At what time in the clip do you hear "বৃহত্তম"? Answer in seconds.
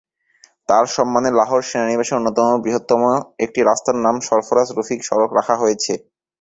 2.63-3.01